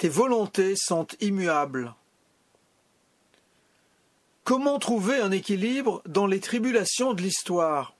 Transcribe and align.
tes 0.00 0.08
volontés 0.08 0.76
sont 0.76 1.06
immuables. 1.20 1.94
Comment 4.44 4.78
trouver 4.78 5.20
un 5.20 5.30
équilibre 5.30 6.02
dans 6.06 6.26
les 6.26 6.40
tribulations 6.40 7.12
de 7.12 7.20
l'histoire, 7.20 7.94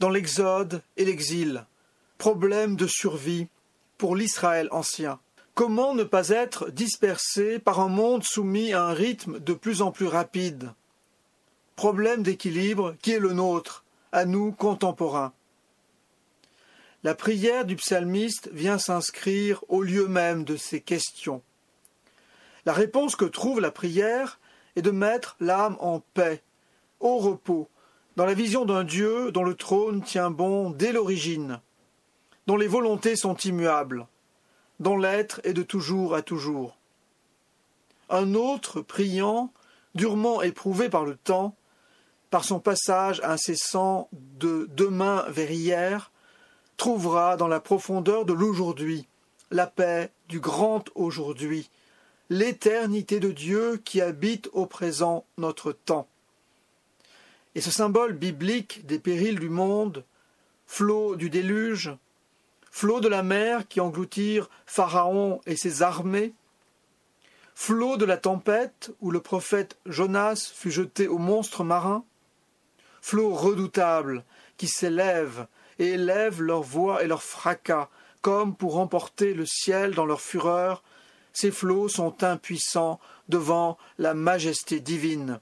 dans 0.00 0.08
l'exode 0.08 0.82
et 0.96 1.04
l'exil, 1.04 1.66
problème 2.16 2.76
de 2.76 2.86
survie 2.86 3.46
pour 3.98 4.16
l'Israël 4.16 4.68
ancien 4.70 5.20
Comment 5.52 5.94
ne 5.94 6.02
pas 6.02 6.30
être 6.30 6.70
dispersé 6.70 7.58
par 7.58 7.80
un 7.80 7.88
monde 7.88 8.24
soumis 8.24 8.72
à 8.72 8.84
un 8.84 8.94
rythme 8.94 9.38
de 9.38 9.52
plus 9.52 9.82
en 9.82 9.92
plus 9.92 10.06
rapide? 10.06 10.72
Problème 11.76 12.22
d'équilibre 12.22 12.94
qui 13.02 13.12
est 13.12 13.18
le 13.18 13.34
nôtre, 13.34 13.84
à 14.12 14.24
nous 14.24 14.52
contemporains. 14.52 15.34
La 17.04 17.14
prière 17.14 17.64
du 17.64 17.76
psalmiste 17.76 18.50
vient 18.52 18.78
s'inscrire 18.78 19.64
au 19.68 19.82
lieu 19.82 20.08
même 20.08 20.42
de 20.42 20.56
ces 20.56 20.80
questions. 20.80 21.42
La 22.66 22.72
réponse 22.72 23.14
que 23.14 23.24
trouve 23.24 23.60
la 23.60 23.70
prière 23.70 24.40
est 24.74 24.82
de 24.82 24.90
mettre 24.90 25.36
l'âme 25.38 25.76
en 25.78 26.00
paix, 26.00 26.42
au 26.98 27.18
repos, 27.18 27.68
dans 28.16 28.26
la 28.26 28.34
vision 28.34 28.64
d'un 28.64 28.82
Dieu 28.82 29.30
dont 29.30 29.44
le 29.44 29.54
trône 29.54 30.02
tient 30.02 30.30
bon 30.30 30.70
dès 30.70 30.90
l'origine, 30.92 31.60
dont 32.48 32.56
les 32.56 32.66
volontés 32.66 33.14
sont 33.14 33.36
immuables, 33.36 34.08
dont 34.80 34.96
l'être 34.96 35.40
est 35.44 35.52
de 35.52 35.62
toujours 35.62 36.16
à 36.16 36.22
toujours. 36.22 36.78
Un 38.10 38.34
autre, 38.34 38.80
priant, 38.80 39.52
durement 39.94 40.42
éprouvé 40.42 40.88
par 40.88 41.04
le 41.04 41.14
temps, 41.14 41.54
par 42.30 42.44
son 42.44 42.58
passage 42.58 43.20
incessant 43.22 44.08
de 44.12 44.68
demain 44.72 45.24
vers 45.28 45.52
hier, 45.52 46.10
trouvera 46.78 47.36
dans 47.36 47.48
la 47.48 47.60
profondeur 47.60 48.24
de 48.24 48.32
l'aujourd'hui 48.32 49.06
la 49.50 49.66
paix 49.66 50.10
du 50.28 50.40
grand 50.40 50.84
aujourd'hui, 50.94 51.70
l'éternité 52.30 53.20
de 53.20 53.30
Dieu 53.30 53.80
qui 53.84 54.00
habite 54.00 54.48
au 54.52 54.64
présent 54.64 55.26
notre 55.36 55.72
temps. 55.72 56.08
Et 57.54 57.60
ce 57.60 57.70
symbole 57.70 58.12
biblique 58.12 58.86
des 58.86 58.98
périls 58.98 59.38
du 59.38 59.48
monde, 59.48 60.04
flot 60.66 61.16
du 61.16 61.30
déluge, 61.30 61.90
flot 62.70 63.00
de 63.00 63.08
la 63.08 63.22
mer 63.22 63.66
qui 63.68 63.80
engloutirent 63.80 64.48
Pharaon 64.66 65.40
et 65.46 65.56
ses 65.56 65.82
armées, 65.82 66.32
flot 67.54 67.96
de 67.96 68.04
la 68.04 68.18
tempête 68.18 68.92
où 69.00 69.10
le 69.10 69.20
prophète 69.20 69.78
Jonas 69.86 70.52
fut 70.54 70.70
jeté 70.70 71.08
au 71.08 71.18
monstre 71.18 71.64
marin, 71.64 72.04
flot 73.00 73.34
redoutable 73.34 74.24
qui 74.58 74.68
s'élève 74.68 75.46
et 75.78 75.90
élèvent 75.90 76.42
leur 76.42 76.62
voix 76.62 77.02
et 77.02 77.06
leur 77.06 77.22
fracas, 77.22 77.88
comme 78.20 78.56
pour 78.56 78.78
emporter 78.78 79.34
le 79.34 79.46
ciel 79.46 79.94
dans 79.94 80.06
leur 80.06 80.20
fureur, 80.20 80.82
ces 81.32 81.50
flots 81.50 81.88
sont 81.88 82.24
impuissants 82.24 82.98
devant 83.28 83.78
la 83.98 84.14
majesté 84.14 84.80
divine. 84.80 85.40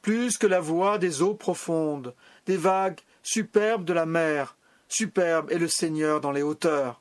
Plus 0.00 0.36
que 0.36 0.48
la 0.48 0.60
voix 0.60 0.98
des 0.98 1.22
eaux 1.22 1.34
profondes, 1.34 2.14
des 2.46 2.56
vagues 2.56 3.00
superbes 3.22 3.84
de 3.84 3.92
la 3.92 4.06
mer, 4.06 4.56
superbe 4.88 5.50
est 5.52 5.58
le 5.58 5.68
Seigneur 5.68 6.20
dans 6.20 6.32
les 6.32 6.42
hauteurs. 6.42 7.00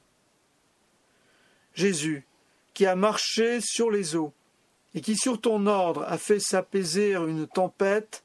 Jésus, 1.73 2.25
qui 2.73 2.85
a 2.85 2.95
marché 2.95 3.59
sur 3.61 3.89
les 3.89 4.15
eaux, 4.15 4.33
et 4.93 5.01
qui 5.01 5.15
sur 5.15 5.39
ton 5.39 5.65
ordre 5.67 6.03
a 6.03 6.17
fait 6.17 6.39
s'apaiser 6.39 7.13
une 7.13 7.47
tempête, 7.47 8.23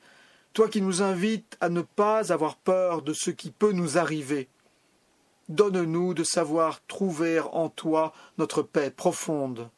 toi 0.56 0.68
qui 0.70 0.80
nous 0.80 1.02
invites 1.02 1.58
à 1.60 1.68
ne 1.68 1.82
pas 1.82 2.32
avoir 2.32 2.56
peur 2.56 3.02
de 3.02 3.12
ce 3.12 3.30
qui 3.30 3.50
peut 3.50 3.72
nous 3.72 3.98
arriver. 3.98 4.48
Donne-nous 5.50 6.14
de 6.14 6.24
savoir 6.24 6.80
trouver 6.86 7.40
en 7.40 7.68
toi 7.68 8.14
notre 8.38 8.62
paix 8.62 8.90
profonde. 8.90 9.68